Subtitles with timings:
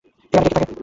[0.05, 0.73] এখানে কে কে থাকে?